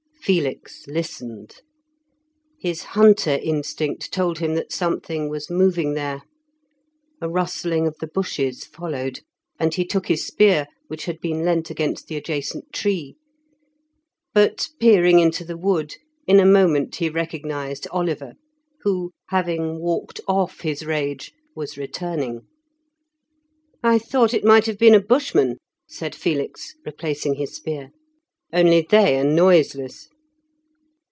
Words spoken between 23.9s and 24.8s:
though it might have